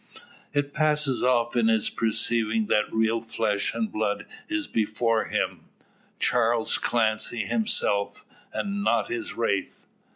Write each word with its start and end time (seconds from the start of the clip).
It 0.51 0.73
passes 0.73 1.21
off 1.21 1.55
on 1.55 1.67
his 1.67 1.91
perceiving 1.91 2.65
that 2.69 2.91
real 2.91 3.21
flesh 3.21 3.75
and 3.75 3.91
blood 3.91 4.25
is 4.49 4.65
before 4.65 5.25
him 5.25 5.65
Charles 6.17 6.79
Clancy 6.79 7.43
himself, 7.43 8.25
and 8.51 8.83
not 8.83 9.11
his 9.11 9.33
wraith. 9.35 9.85